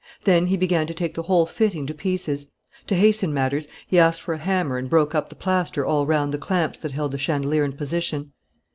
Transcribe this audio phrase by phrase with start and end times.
[0.23, 2.47] Then he began to take the whole fitting to pieces.
[2.87, 6.33] To hasten matters, he asked for a hammer and broke up the plaster all round
[6.33, 8.31] the clamps that held the chandelier in position.